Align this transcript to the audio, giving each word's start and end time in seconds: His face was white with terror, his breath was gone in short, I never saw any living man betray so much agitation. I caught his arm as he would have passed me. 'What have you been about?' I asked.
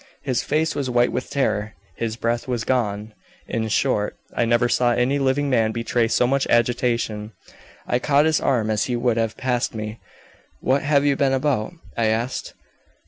His 0.23 0.41
face 0.41 0.73
was 0.73 0.89
white 0.89 1.11
with 1.11 1.29
terror, 1.29 1.75
his 1.95 2.15
breath 2.15 2.47
was 2.47 2.63
gone 2.63 3.13
in 3.47 3.67
short, 3.67 4.17
I 4.35 4.45
never 4.45 4.67
saw 4.67 4.93
any 4.93 5.19
living 5.19 5.47
man 5.47 5.71
betray 5.71 6.07
so 6.07 6.25
much 6.25 6.47
agitation. 6.47 7.33
I 7.85 7.99
caught 7.99 8.25
his 8.25 8.41
arm 8.41 8.71
as 8.71 8.85
he 8.85 8.95
would 8.95 9.17
have 9.17 9.37
passed 9.37 9.75
me. 9.75 9.99
'What 10.59 10.81
have 10.81 11.05
you 11.05 11.15
been 11.15 11.33
about?' 11.33 11.73
I 11.95 12.07
asked. 12.07 12.55